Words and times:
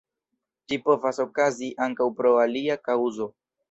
Ĝi 0.71 0.79
povas 0.87 1.21
okazi 1.25 1.71
ankaŭ 1.89 2.11
pro 2.19 2.35
alia 2.49 2.83
kaŭzo. 2.91 3.35